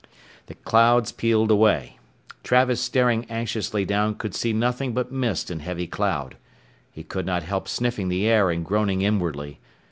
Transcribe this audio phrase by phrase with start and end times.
[0.47, 1.99] The clouds peeled away.
[2.43, 6.37] Travis staring anxiously down could see nothing but mist and heavy cloud.
[6.91, 9.59] He could not help sniffing the air and groaning inwardly.